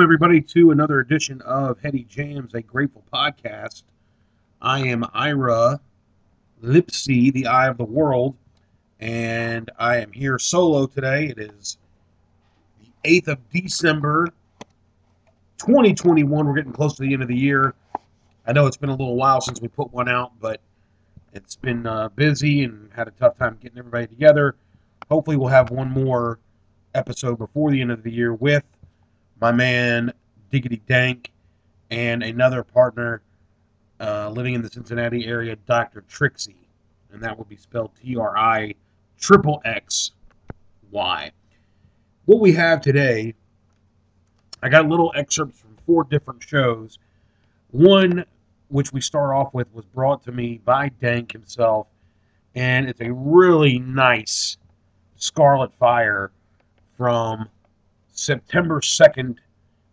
[0.00, 3.82] Welcome, everybody, to another edition of Heady Jams, a grateful podcast.
[4.62, 5.78] I am Ira
[6.62, 8.34] Lipsy, the eye of the world,
[8.98, 11.26] and I am here solo today.
[11.26, 11.76] It is
[12.80, 14.28] the 8th of December,
[15.58, 16.46] 2021.
[16.46, 17.74] We're getting close to the end of the year.
[18.46, 20.62] I know it's been a little while since we put one out, but
[21.34, 24.56] it's been uh, busy and had a tough time getting everybody together.
[25.10, 26.38] Hopefully, we'll have one more
[26.94, 28.64] episode before the end of the year with
[29.40, 30.12] my man
[30.50, 31.30] Diggity Dank
[31.90, 33.22] and another partner
[34.00, 36.02] uh, living in the Cincinnati area, Dr.
[36.08, 36.56] Trixie.
[37.12, 38.74] And that will be spelled T R I
[39.18, 40.12] triple X
[40.90, 41.30] Y.
[42.26, 43.34] What we have today,
[44.62, 46.98] I got little excerpts from four different shows.
[47.72, 48.24] One,
[48.68, 51.88] which we start off with, was brought to me by Dank himself,
[52.54, 54.56] and it's a really nice
[55.16, 56.30] Scarlet Fire
[56.96, 57.48] from
[58.20, 59.38] September 2nd,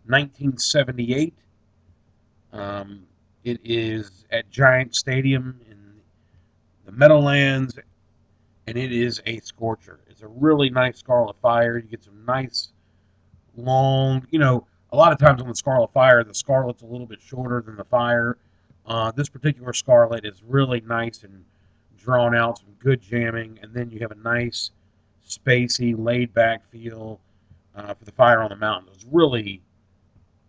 [0.04, 1.32] 1978.
[2.52, 3.06] Um,
[3.44, 5.78] it is at Giant Stadium in
[6.84, 7.78] the Meadowlands,
[8.66, 10.00] and it is a scorcher.
[10.08, 11.78] It's a really nice Scarlet Fire.
[11.78, 12.68] You get some nice,
[13.56, 17.06] long, you know, a lot of times on the Scarlet Fire, the Scarlet's a little
[17.06, 18.36] bit shorter than the Fire.
[18.84, 21.44] Uh, this particular Scarlet is really nice and
[21.96, 24.70] drawn out, some good jamming, and then you have a nice,
[25.26, 27.20] spacey, laid back feel
[27.78, 28.88] uh, for the Fire on the Mountain.
[28.88, 29.62] It was really,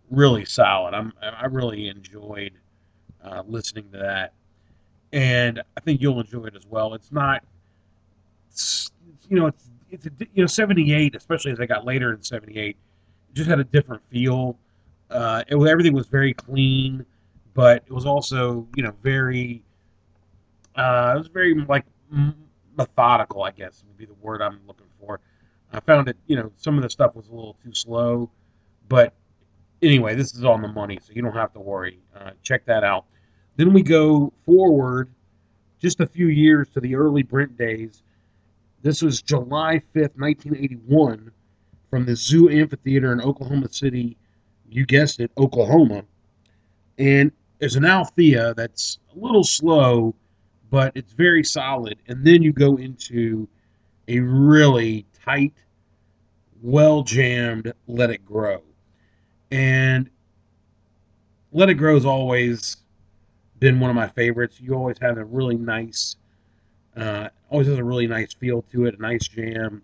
[0.09, 0.93] really solid.
[0.93, 2.53] I'm, I really enjoyed
[3.23, 4.33] uh, listening to that,
[5.13, 6.93] and I think you'll enjoy it as well.
[6.93, 7.43] It's not,
[8.49, 8.91] it's,
[9.29, 12.75] you know, it's it's a, you know '78, especially as I got later in '78,
[13.33, 14.57] just had a different feel.
[15.09, 17.05] Uh, it everything was very clean,
[17.53, 19.63] but it was also you know very,
[20.75, 21.85] uh, it was very like
[22.77, 23.43] methodical.
[23.43, 25.19] I guess would be the word I'm looking for.
[25.71, 28.29] I found it, you know, some of the stuff was a little too slow,
[28.87, 29.13] but
[29.81, 31.99] anyway, this is on the money, so you don't have to worry.
[32.15, 33.05] Uh, check that out.
[33.55, 35.09] Then we go forward
[35.79, 38.03] just a few years to the early Brent days.
[38.81, 41.31] This was July 5th, 1981,
[41.89, 44.17] from the Zoo Amphitheater in Oklahoma City.
[44.69, 46.03] You guessed it, Oklahoma.
[46.97, 50.15] And there's an Althea that's a little slow,
[50.69, 51.97] but it's very solid.
[52.07, 53.47] And then you go into
[54.07, 55.53] a really tight,
[56.61, 58.61] well jammed Let It Grow.
[59.51, 60.09] And
[61.51, 62.77] Let It Grow has always
[63.59, 64.59] been one of my favorites.
[64.59, 66.15] You always have a really nice,
[66.97, 69.81] uh, always has a really nice feel to it, a nice jam.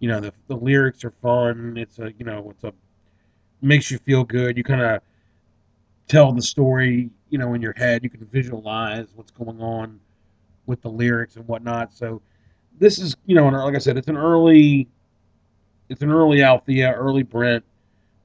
[0.00, 1.76] You know, the, the lyrics are fun.
[1.76, 2.72] It's a, you know, it's a,
[3.62, 4.56] makes you feel good.
[4.56, 5.00] You kind of
[6.08, 8.02] tell the story, you know, in your head.
[8.02, 10.00] You can visualize what's going on
[10.66, 11.92] with the lyrics and whatnot.
[11.94, 12.20] So
[12.78, 14.88] this is, you know, like I said, it's an early,
[15.88, 17.64] it's an early Althea, early Brent,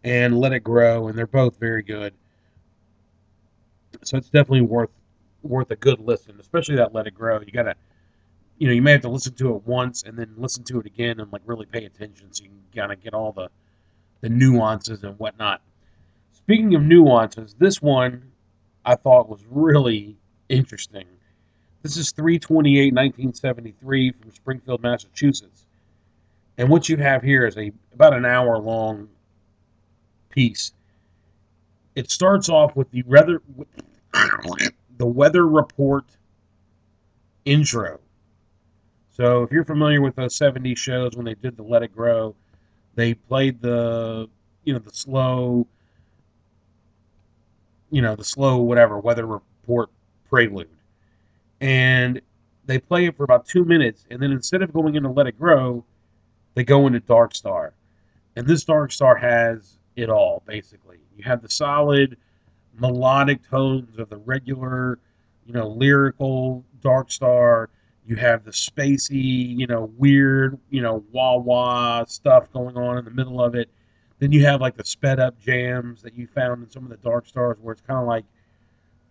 [0.03, 2.13] and Let It Grow, and they're both very good.
[4.03, 4.89] So it's definitely worth
[5.43, 7.39] worth a good listen, especially that Let It Grow.
[7.39, 7.75] You gotta,
[8.57, 10.85] you know, you may have to listen to it once and then listen to it
[10.85, 13.49] again and like really pay attention so you can kind of get all the
[14.21, 15.61] the nuances and whatnot.
[16.33, 18.31] Speaking of nuances, this one
[18.85, 20.17] I thought was really
[20.49, 21.05] interesting.
[21.83, 25.65] This is 328 1973 from Springfield, Massachusetts.
[26.57, 29.07] And what you have here is a about an hour long
[30.29, 30.73] piece.
[31.95, 33.41] It starts off with the weather
[34.97, 36.05] the weather report
[37.45, 37.99] intro.
[39.11, 42.35] So if you're familiar with those 70s shows when they did the Let It Grow,
[42.95, 44.27] they played the
[44.63, 45.67] you know the slow
[47.91, 49.89] you know the slow whatever weather report
[50.27, 50.67] prelude
[51.61, 52.21] and
[52.65, 55.37] they play it for about two minutes and then instead of going into let it
[55.39, 55.83] grow
[56.55, 57.73] they go into dark star
[58.37, 60.99] and this dark star has it all, basically.
[61.17, 62.17] You have the solid
[62.79, 64.99] melodic tones of the regular,
[65.45, 67.71] you know, lyrical Dark Star.
[68.05, 73.05] You have the spacey, you know, weird, you know, wah wah stuff going on in
[73.05, 73.69] the middle of it.
[74.19, 76.97] Then you have like the sped up jams that you found in some of the
[76.97, 78.25] Dark Stars, where it's kind of like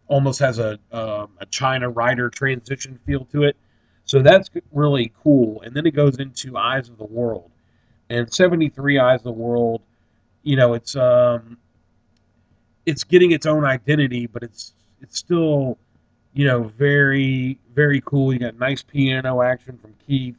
[0.08, 3.56] almost has a um, a China Rider transition feel to it.
[4.04, 5.62] So that's really cool.
[5.62, 7.50] And then it goes into Eyes of the World,
[8.08, 9.82] and 73 Eyes of the World.
[10.42, 11.58] You know, it's um,
[12.86, 15.76] it's getting its own identity, but it's it's still
[16.34, 18.32] you know very very cool.
[18.32, 20.36] You got nice piano action from Keith,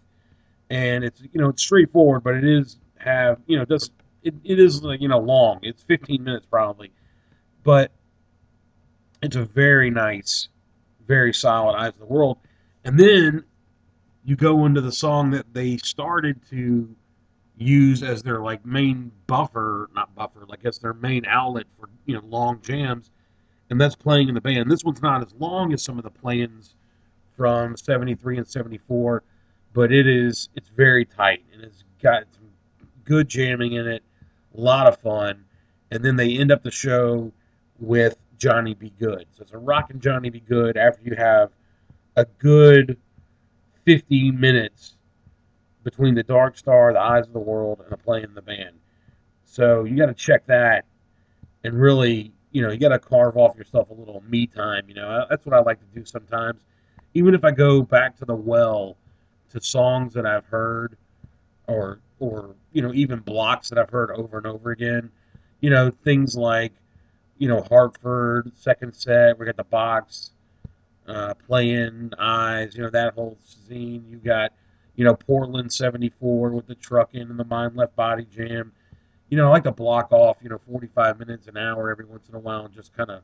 [0.69, 3.91] and it's you know it's straightforward, but it is have you know just
[4.23, 5.59] it, it is you know long.
[5.61, 6.91] It's 15 minutes probably,
[7.63, 7.91] but
[9.21, 10.49] it's a very nice,
[11.07, 12.37] very solid Eyes of the World.
[12.83, 13.43] And then
[14.23, 16.95] you go into the song that they started to
[17.57, 22.15] use as their like main buffer, not buffer, like as their main outlet for you
[22.15, 23.09] know long jams,
[23.69, 24.69] and that's playing in the band.
[24.69, 26.75] This one's not as long as some of the plans
[27.35, 29.23] from '73 and '74,
[29.73, 32.49] but it is it's very tight and it's got some
[33.03, 34.03] good jamming in it,
[34.55, 35.45] a lot of fun,
[35.91, 37.31] and then they end up the show
[37.79, 38.94] with Johnny B.
[39.00, 39.28] Goode.
[39.31, 40.39] So it's a rockin' Johnny B.
[40.39, 41.51] Goode after you have
[42.16, 42.98] a good
[43.86, 44.98] 50 minutes
[45.84, 48.75] between the Dark Star, the Eyes of the World, and a play in the band.
[49.45, 50.86] So you got to check that
[51.63, 54.86] and really, you know, you got to carve off yourself a little me time.
[54.88, 56.62] You know, that's what I like to do sometimes.
[57.13, 58.98] Even if I go back to the well
[59.50, 60.98] to songs that I've heard
[61.68, 65.10] or, or, you know, even blocks that I've heard over and over again,
[65.62, 66.74] you know, things like
[67.38, 69.38] you know, Hartford, second set.
[69.38, 70.31] We got the box
[71.07, 74.06] uh, playing eyes, you know, that whole scene.
[74.10, 74.54] You got,
[74.95, 78.72] you know, Portland 74 with the trucking and the mind left body jam.
[79.30, 82.28] You know, I like to block off, you know, 45 minutes, an hour every once
[82.30, 83.22] in a while and just kind of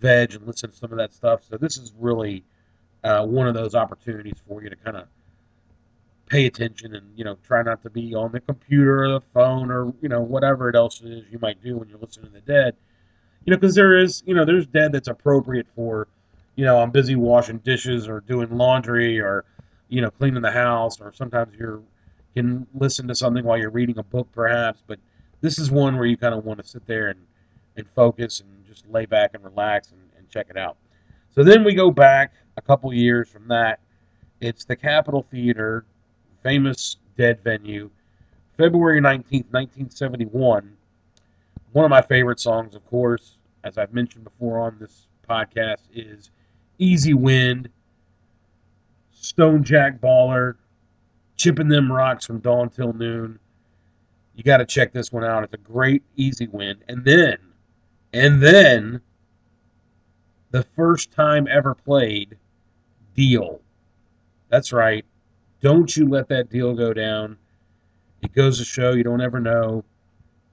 [0.00, 1.42] veg and listen to some of that stuff.
[1.48, 2.44] So this is really
[3.04, 5.06] uh, one of those opportunities for you to kind of
[6.26, 9.70] pay attention and, you know, try not to be on the computer or the phone
[9.70, 12.40] or, you know, whatever it else is you might do when you're listening to the
[12.40, 12.76] dead
[13.48, 16.06] you know, because there is, you know, there's dead that's appropriate for,
[16.56, 19.46] you know, I'm busy washing dishes or doing laundry or,
[19.88, 21.80] you know, cleaning the house, or sometimes you're
[22.34, 24.82] can listen to something while you're reading a book, perhaps.
[24.86, 24.98] But
[25.40, 27.20] this is one where you kind of want to sit there and
[27.78, 30.76] and focus and just lay back and relax and, and check it out.
[31.34, 33.80] So then we go back a couple years from that.
[34.42, 35.86] It's the Capitol Theater,
[36.42, 37.88] famous dead venue,
[38.58, 40.76] February 19th, 1971.
[41.72, 43.37] One of my favorite songs, of course,
[43.68, 46.30] as I've mentioned before on this podcast, is
[46.78, 47.68] Easy Wind,
[49.12, 50.54] Stone Jack Baller,
[51.36, 53.38] Chipping Them Rocks from Dawn Till Noon.
[54.34, 55.44] You got to check this one out.
[55.44, 56.82] It's a great Easy Wind.
[56.88, 57.36] And then,
[58.14, 59.02] and then,
[60.50, 62.36] the first time ever played,
[63.14, 63.60] Deal.
[64.48, 65.04] That's right.
[65.60, 67.36] Don't you let that deal go down.
[68.22, 69.84] It goes to show you don't ever know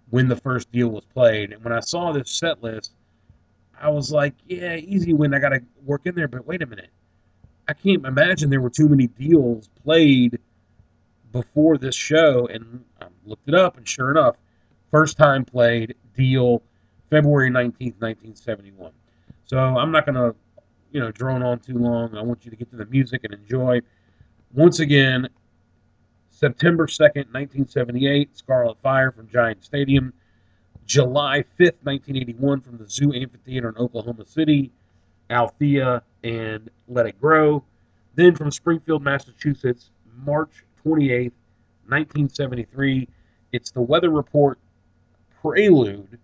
[0.10, 1.54] when the first deal was played.
[1.54, 2.95] And when I saw this set list,
[3.82, 5.34] I was like, yeah, easy win.
[5.34, 6.28] I got to work in there.
[6.28, 6.90] But wait a minute.
[7.68, 10.40] I can't imagine there were too many deals played
[11.32, 12.48] before this show.
[12.48, 14.36] And I looked it up, and sure enough,
[14.92, 16.62] first time played deal
[17.10, 18.92] February 19th, 1971.
[19.46, 20.36] So I'm not going to,
[20.92, 22.16] you know, drone on too long.
[22.16, 23.82] I want you to get to the music and enjoy.
[24.54, 25.28] Once again,
[26.30, 30.14] September 2nd, 1978, Scarlet Fire from Giant Stadium.
[30.86, 34.72] July 5th, 1981, from the Zoo Amphitheater in Oklahoma City,
[35.30, 37.64] Althea and Let It Grow.
[38.16, 39.90] Then from Springfield, Massachusetts,
[40.24, 41.32] March 28th,
[41.88, 43.08] 1973,
[43.52, 44.60] it's the Weather Report
[45.42, 46.20] Prelude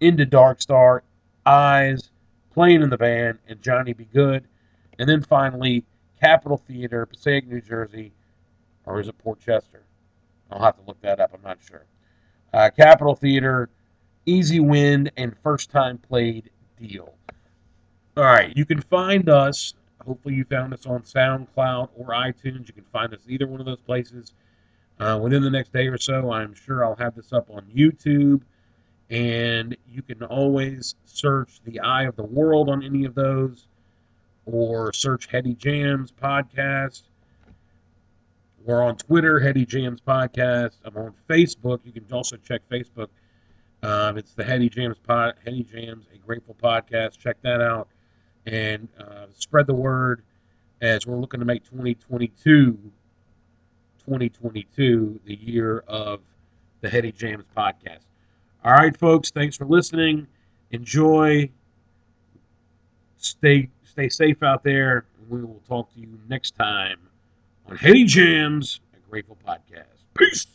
[0.00, 1.02] into Dark Star,
[1.46, 2.10] Eyes,
[2.52, 4.06] playing in the band, and Johnny B.
[4.12, 4.44] Goode.
[4.98, 5.84] And then finally,
[6.20, 8.12] Capitol Theater, Passaic, New Jersey,
[8.86, 9.82] or is it Port Chester?
[10.50, 11.32] I'll have to look that up.
[11.34, 11.84] I'm not sure.
[12.52, 13.68] Uh, Capitol Theater,
[14.26, 16.50] Easy Wind and First Time Played
[16.80, 17.14] Deal.
[18.16, 19.74] All right, you can find us.
[20.04, 22.68] Hopefully, you found us on SoundCloud or iTunes.
[22.68, 24.32] You can find us either one of those places
[25.00, 26.30] uh, within the next day or so.
[26.30, 28.42] I'm sure I'll have this up on YouTube.
[29.10, 33.66] And you can always search The Eye of the World on any of those
[34.46, 37.02] or search Heady Jams podcast.
[38.64, 40.76] We're on Twitter, Heady Jams Podcast.
[40.86, 41.80] I'm on Facebook.
[41.84, 43.08] You can also check Facebook.
[43.84, 47.18] Um, it's the Heady Jams Pod, Jams, a Grateful Podcast.
[47.18, 47.88] Check that out
[48.46, 50.22] and uh, spread the word
[50.80, 52.72] as we're looking to make 2022,
[53.98, 56.20] 2022 the year of
[56.80, 58.06] the Heady Jams Podcast.
[58.64, 59.30] All right, folks.
[59.30, 60.26] Thanks for listening.
[60.70, 61.50] Enjoy.
[63.18, 65.04] Stay stay safe out there.
[65.28, 67.00] We will talk to you next time
[67.68, 69.84] on Heady Jams, a Grateful Podcast.
[70.14, 70.46] Peace.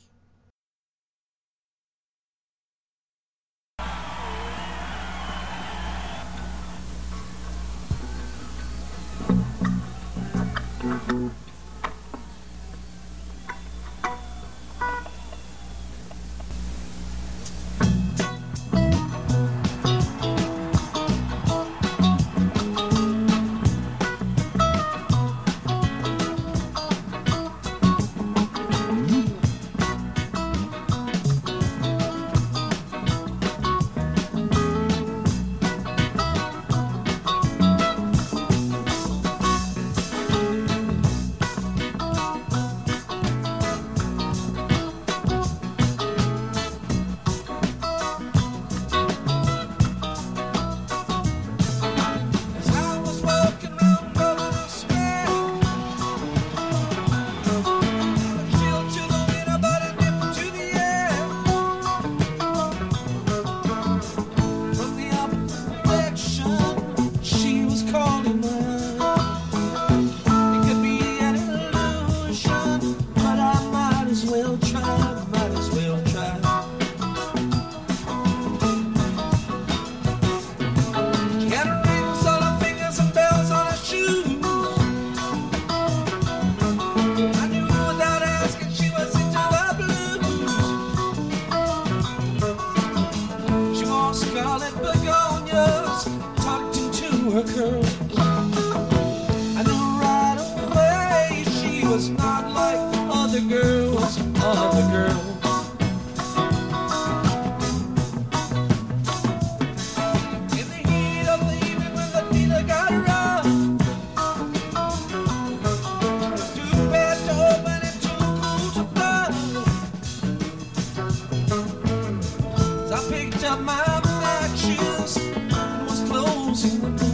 [122.99, 127.08] I picked up my black shoes and was closing the door.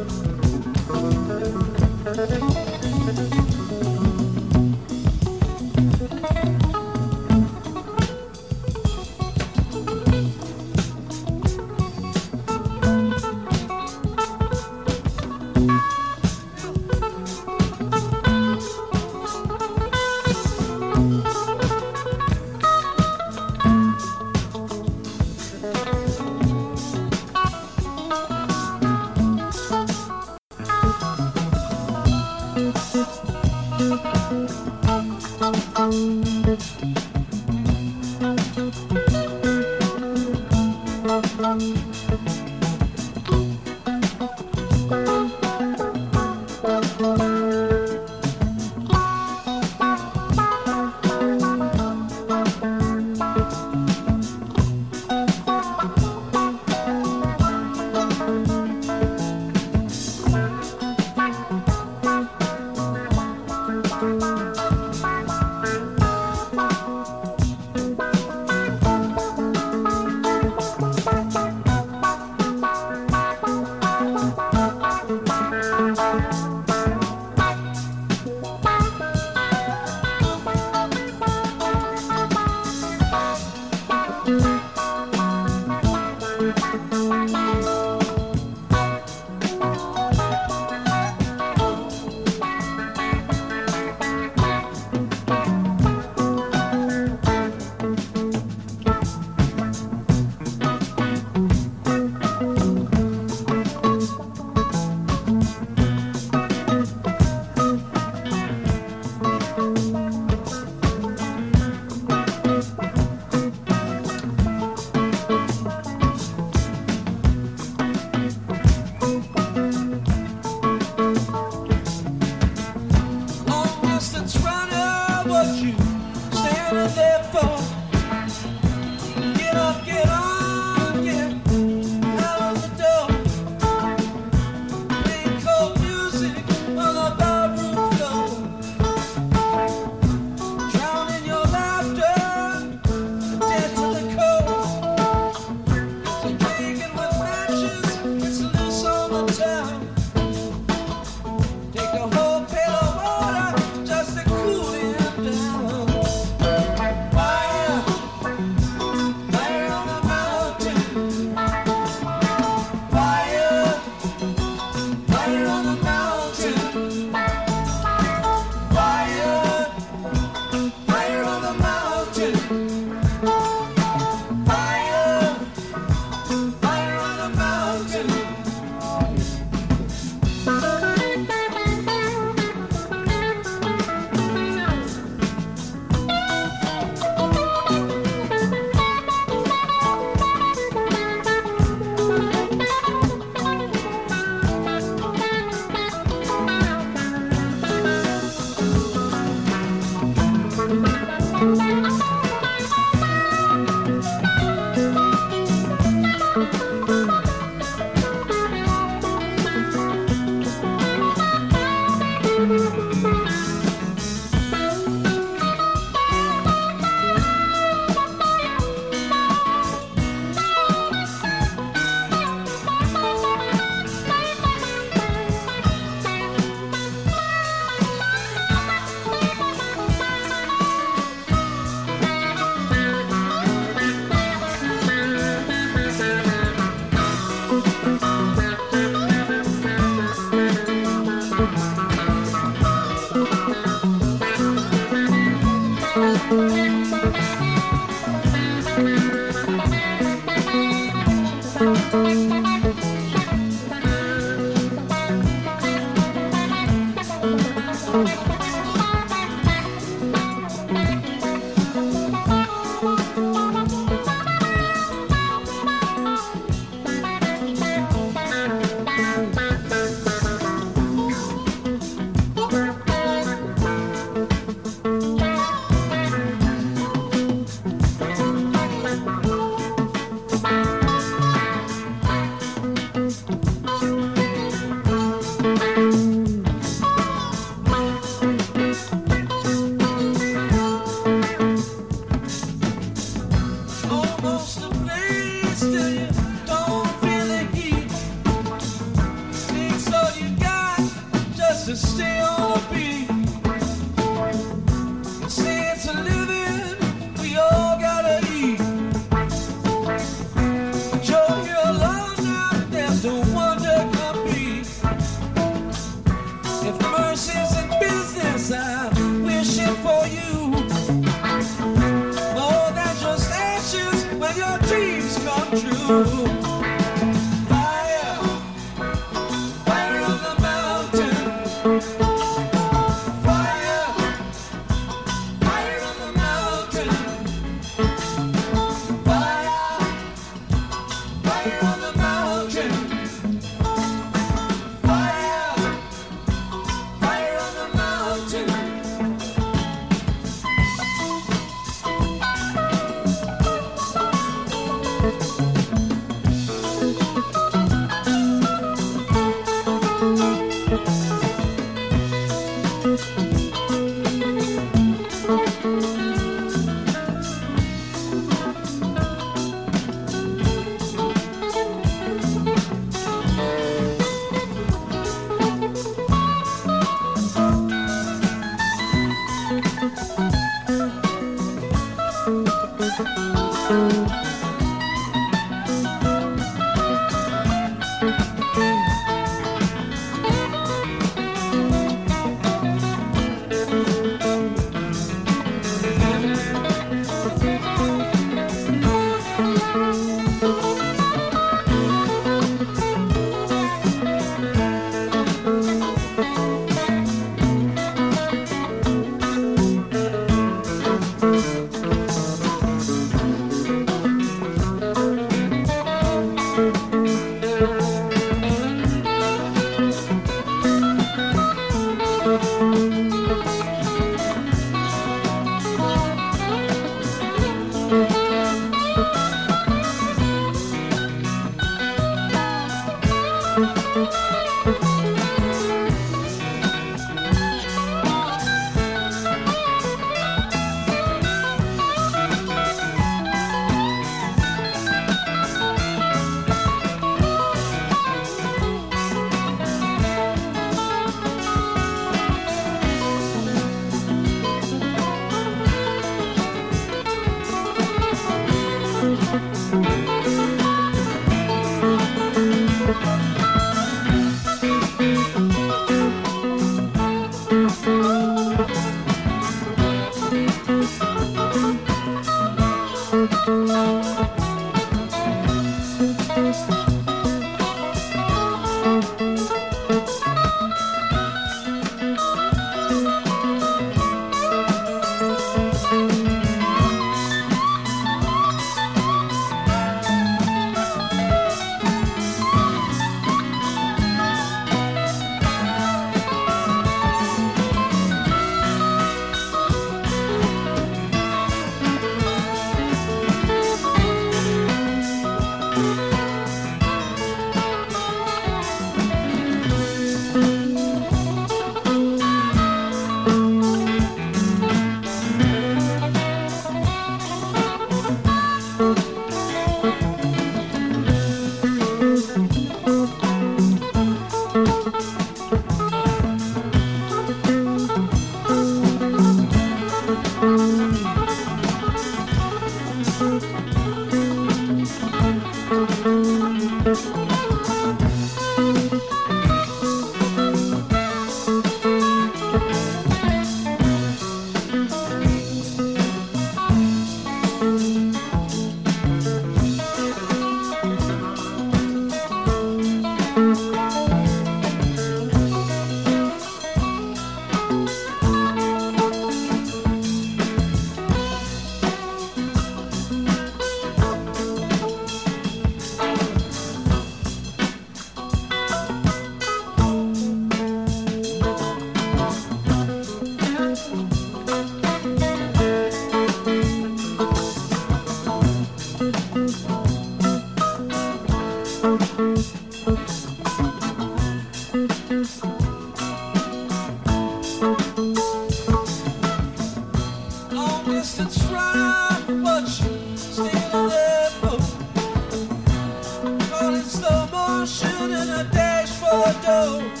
[599.39, 600.00] Dash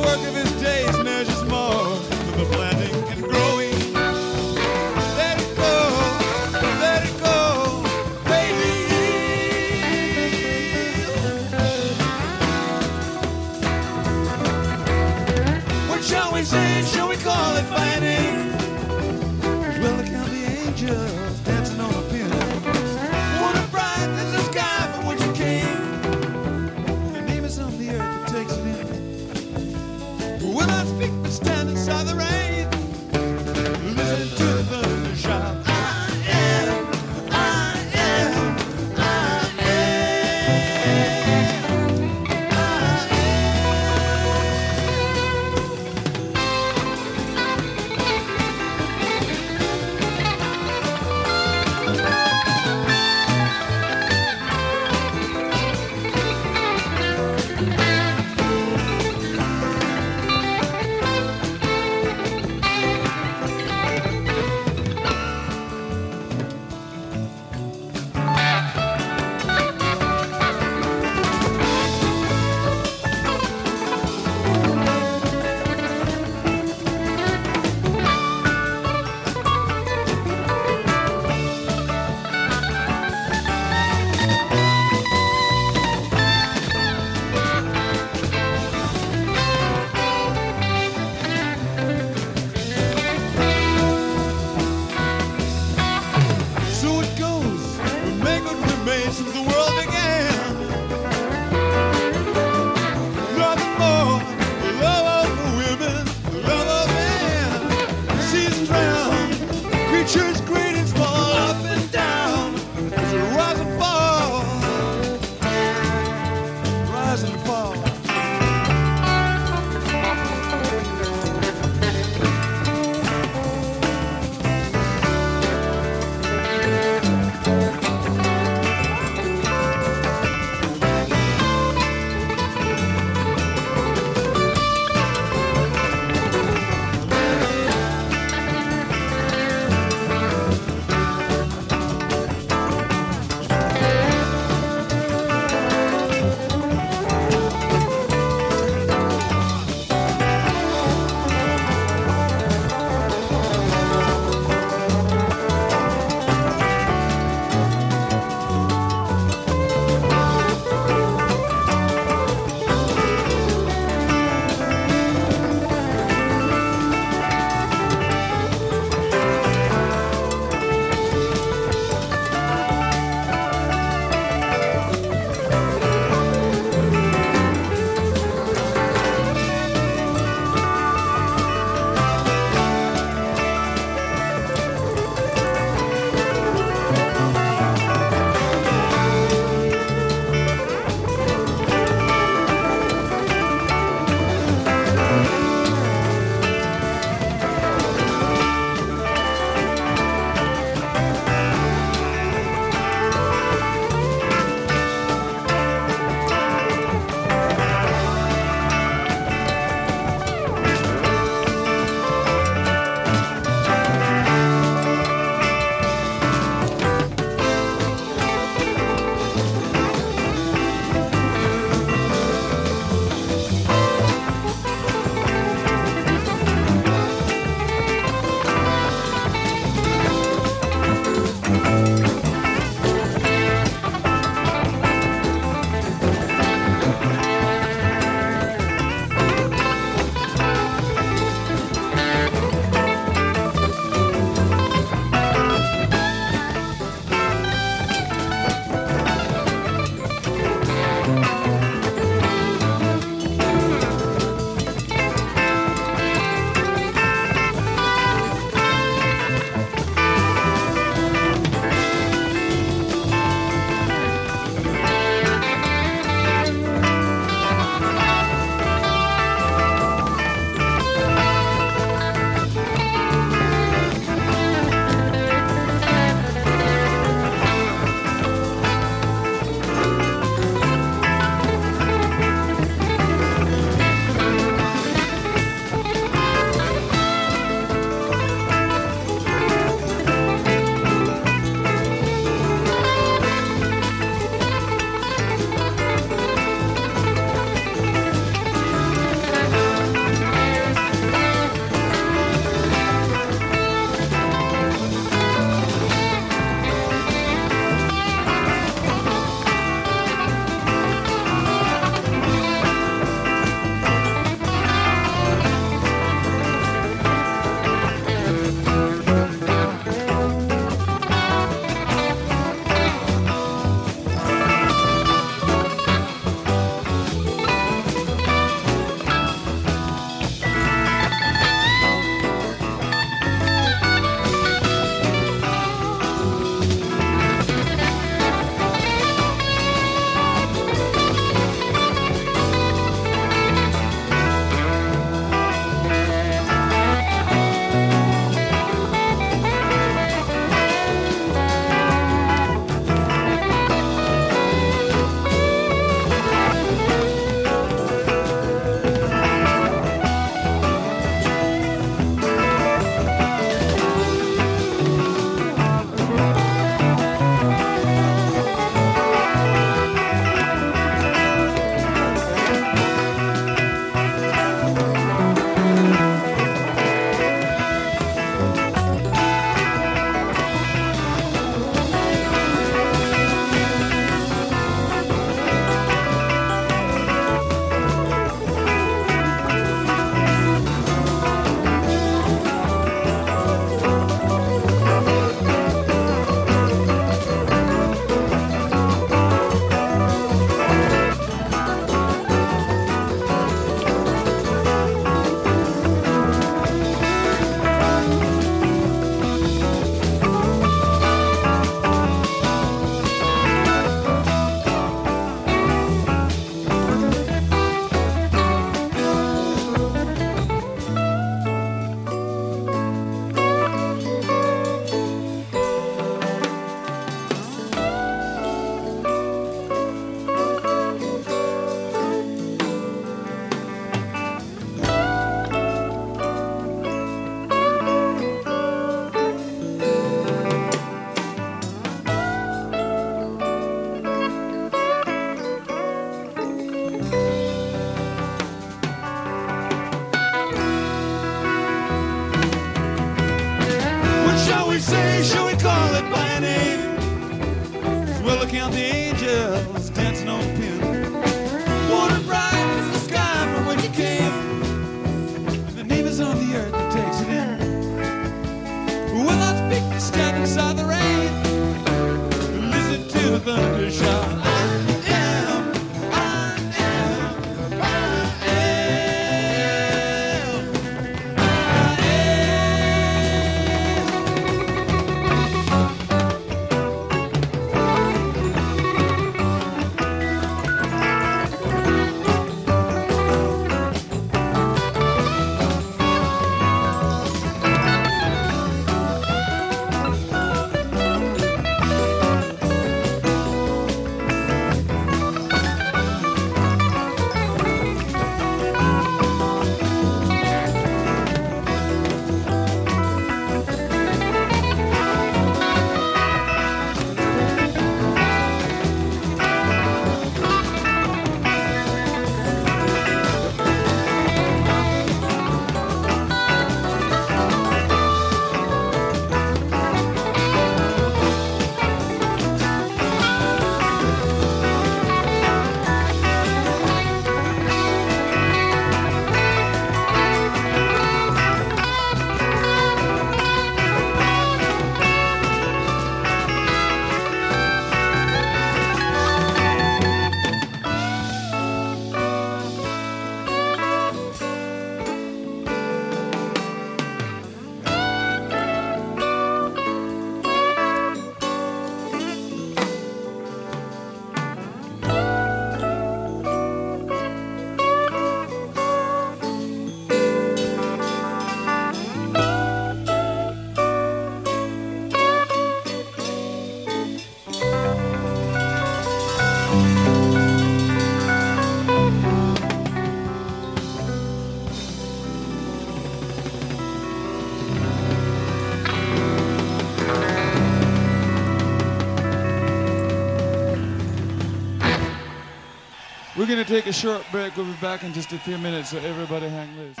[596.51, 597.55] going to take a short break.
[597.55, 600.00] We'll be back in just a few minutes, so everybody hang loose.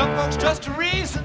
[0.00, 1.22] Some folks trust to reason,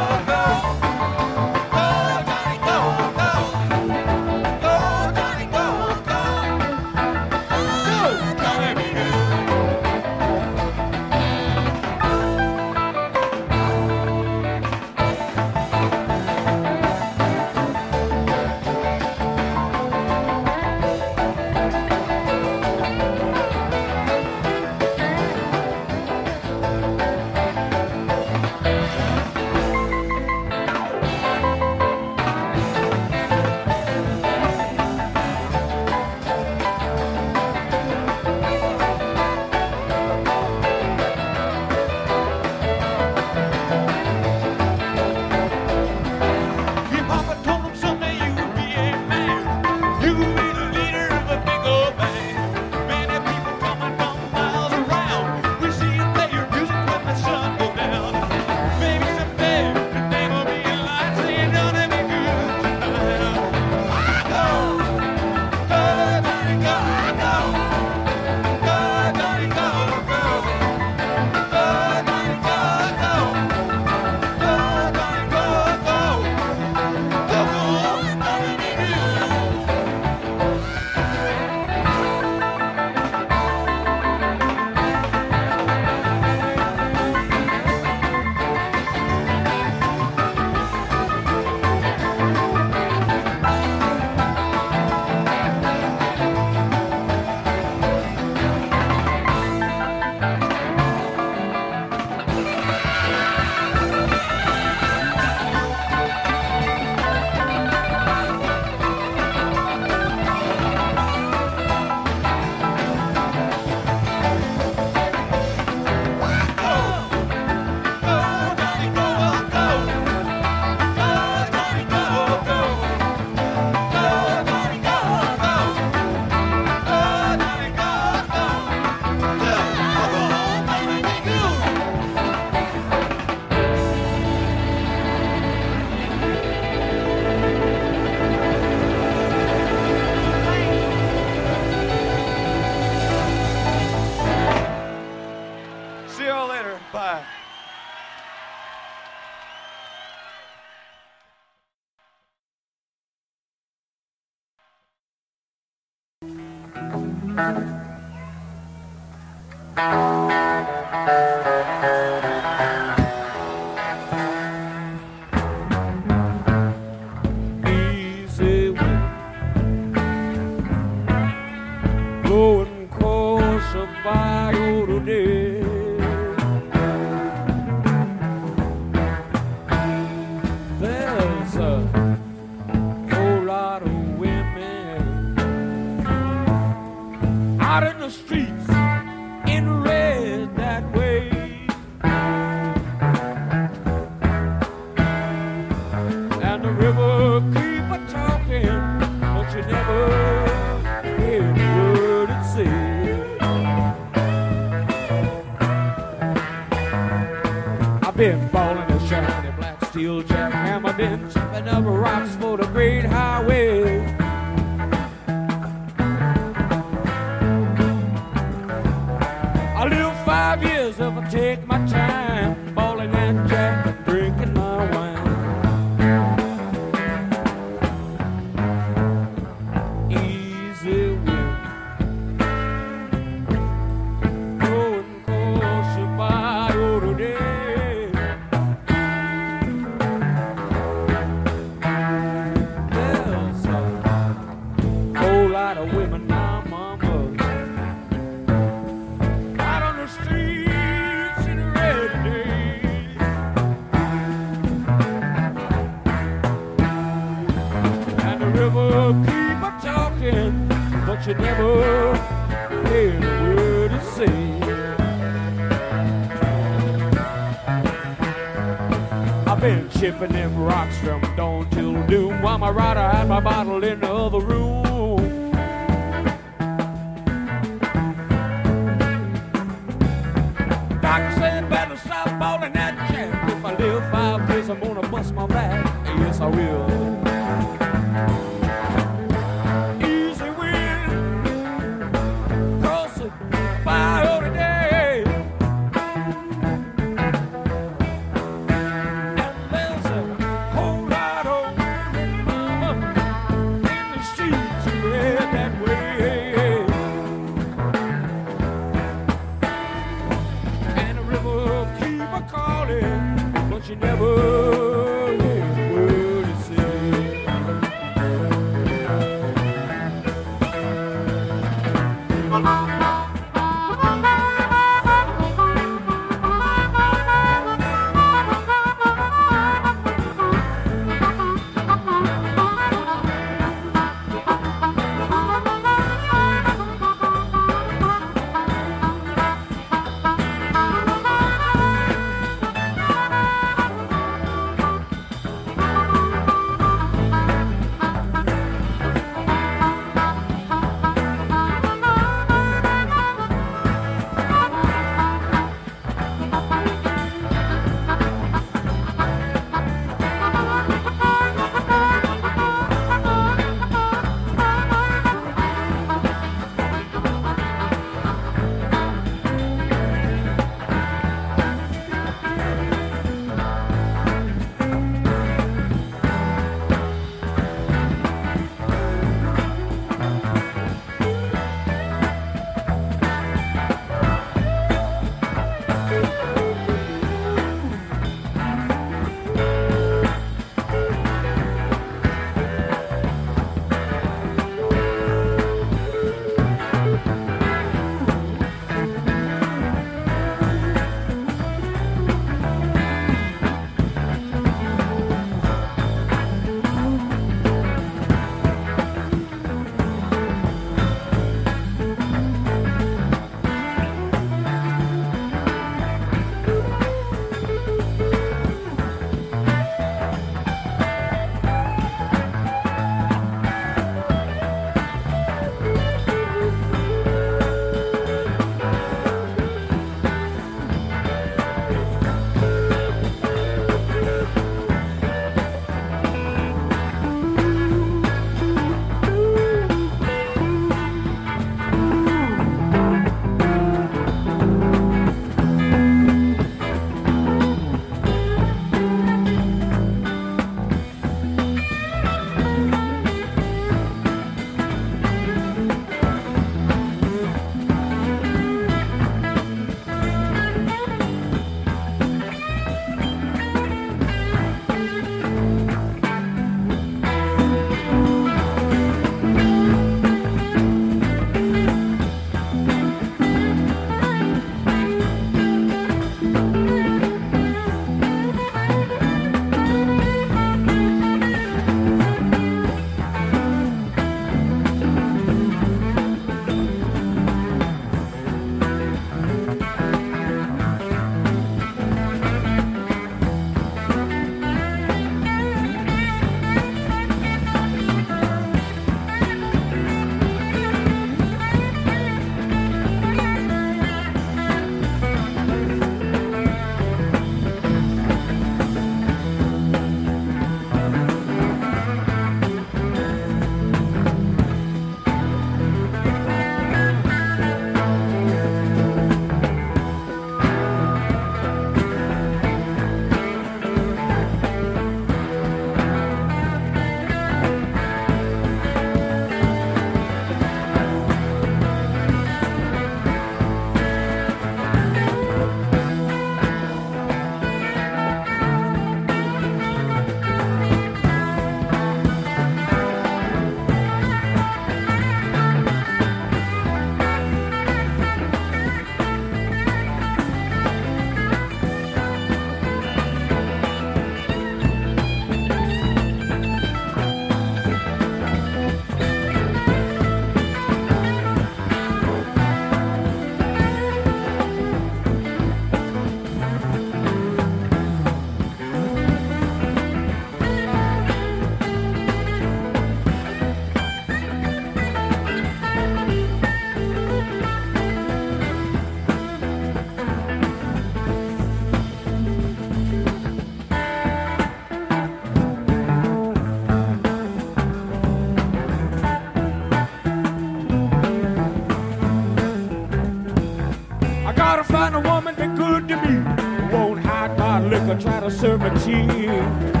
[598.13, 600.00] never try to serve a tea.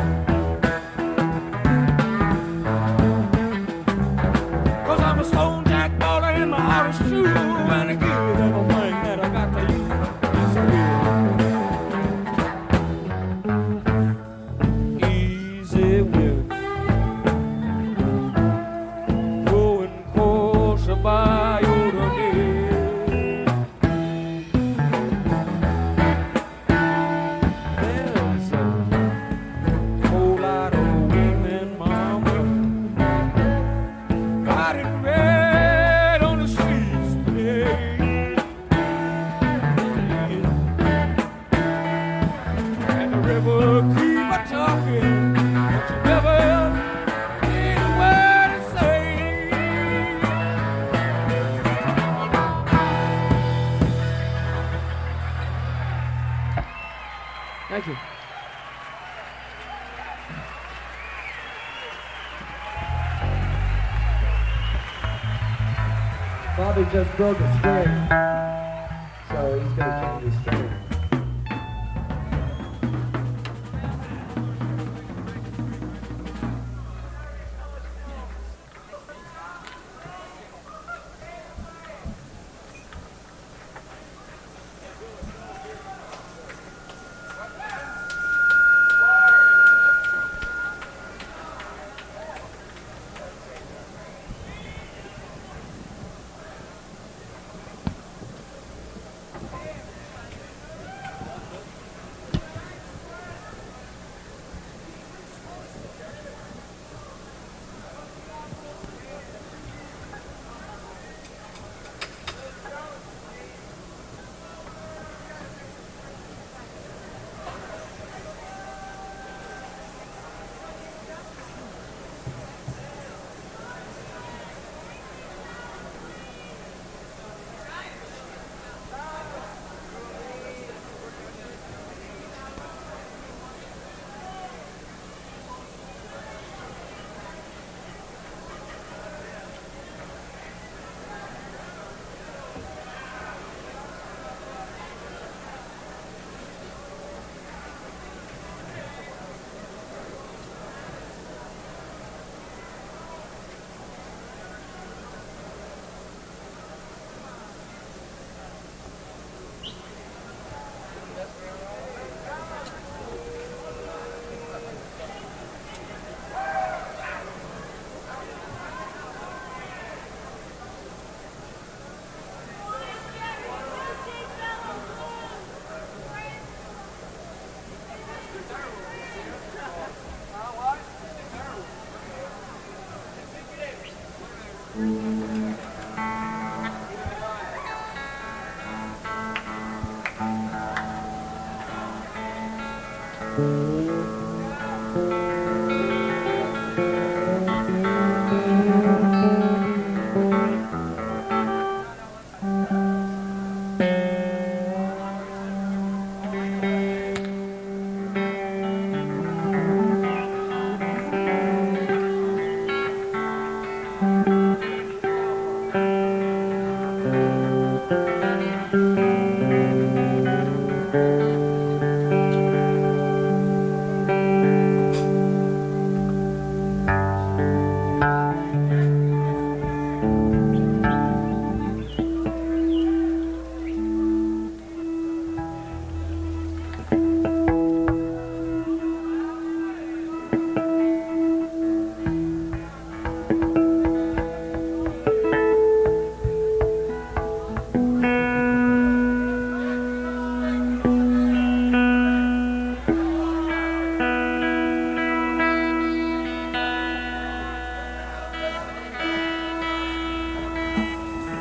[66.91, 68.00] just broke a string.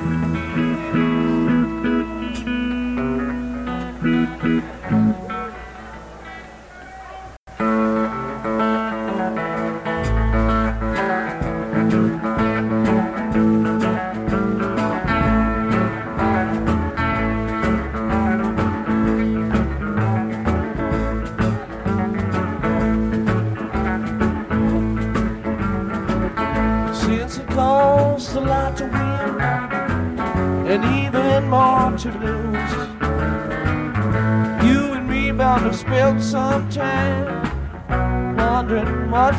[0.00, 0.70] Música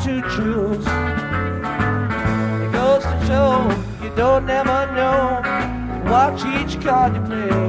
[0.04, 0.86] to choose.
[2.64, 5.42] It goes to show you don't ever know.
[6.10, 7.61] Watch each card you play.